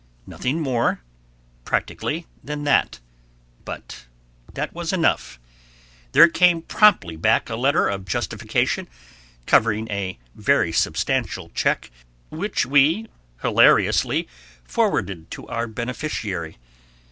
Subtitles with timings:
[0.25, 1.03] Nothing more,
[1.63, 2.99] practically, than that,
[3.65, 4.07] but
[4.55, 5.39] that was enough;
[6.13, 8.87] there came promptly back a letter of justification,
[9.45, 11.91] covering a very substantial check,
[12.29, 13.09] which we
[13.43, 14.27] hilariously
[14.65, 16.57] forwarded to our beneficiary.